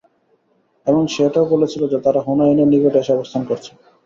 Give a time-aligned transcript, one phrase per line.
[0.87, 3.71] এবং সে এটাও বলেছিল যে, তারা হুনাইনের নিকটে এসে অবস্থান করছে।